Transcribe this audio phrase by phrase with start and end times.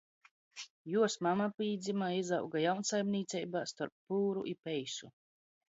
[0.93, 5.15] Juos mama pīdzyma i izauga jaunsaimnīceibā storp pūru i peisu.